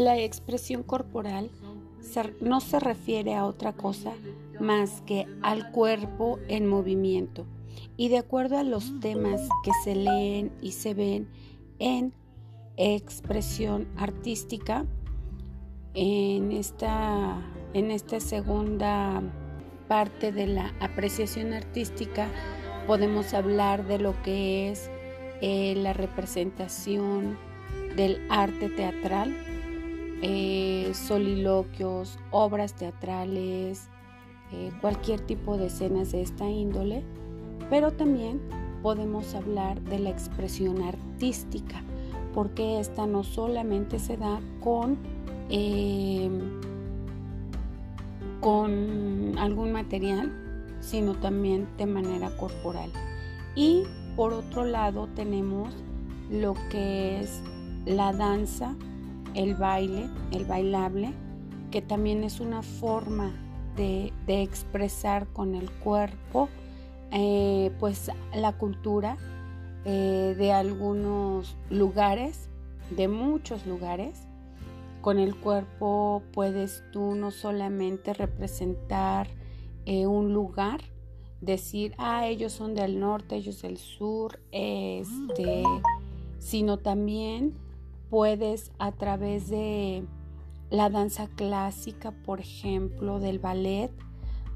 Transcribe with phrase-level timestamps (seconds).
[0.00, 1.50] La expresión corporal
[2.40, 4.12] no se refiere a otra cosa
[4.58, 7.44] más que al cuerpo en movimiento.
[7.98, 11.28] Y de acuerdo a los temas que se leen y se ven
[11.78, 12.14] en
[12.78, 14.86] expresión artística,
[15.92, 17.36] en esta,
[17.74, 19.22] en esta segunda
[19.86, 22.30] parte de la apreciación artística
[22.86, 24.90] podemos hablar de lo que es
[25.42, 27.36] eh, la representación
[27.96, 29.36] del arte teatral,
[30.22, 33.88] eh, soliloquios, obras teatrales,
[34.52, 37.02] eh, cualquier tipo de escenas de esta índole,
[37.68, 38.40] pero también
[38.82, 41.82] podemos hablar de la expresión artística,
[42.34, 44.98] porque esta no solamente se da con,
[48.40, 50.32] con algún material,
[50.80, 52.90] sino también de manera corporal.
[53.54, 53.84] Y
[54.16, 55.74] por otro lado tenemos
[56.30, 57.42] lo que es
[57.86, 58.74] la danza,
[59.34, 61.12] el baile, el bailable,
[61.70, 63.32] que también es una forma
[63.76, 66.48] de, expresar con el cuerpo
[67.12, 69.16] eh, pues la cultura
[69.84, 72.48] eh, de algunos lugares,
[72.90, 74.26] de muchos lugares.
[75.00, 79.28] Con el cuerpo puedes tú no solamente representar
[79.86, 80.82] eh, un lugar,
[81.40, 85.64] decir, ah, ellos son del norte, ellos del sur, este,
[86.38, 87.54] sino también
[88.10, 90.04] puedes a través de
[90.68, 93.90] la danza clásica, por ejemplo, del ballet,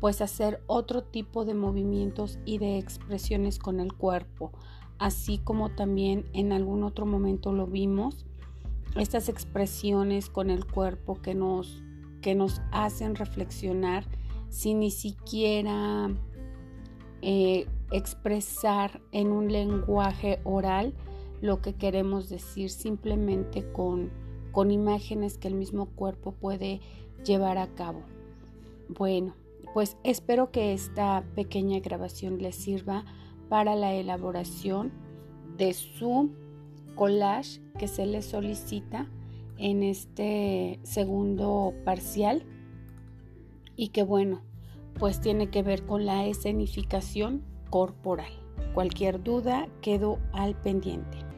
[0.00, 4.52] pues hacer otro tipo de movimientos y de expresiones con el cuerpo,
[4.98, 8.24] así como también en algún otro momento lo vimos,
[8.96, 11.82] estas expresiones con el cuerpo que nos,
[12.22, 14.04] que nos hacen reflexionar
[14.48, 16.10] sin ni siquiera
[17.22, 20.94] eh, expresar en un lenguaje oral,
[21.40, 24.10] lo que queremos decir simplemente con,
[24.52, 26.80] con imágenes que el mismo cuerpo puede
[27.24, 28.02] llevar a cabo.
[28.88, 29.34] Bueno,
[29.72, 33.04] pues espero que esta pequeña grabación les sirva
[33.48, 34.92] para la elaboración
[35.56, 36.30] de su
[36.94, 39.08] collage que se les solicita
[39.58, 42.44] en este segundo parcial
[43.76, 44.42] y que bueno,
[44.98, 48.32] pues tiene que ver con la escenificación corporal.
[48.74, 51.29] Cualquier duda quedo al pendiente.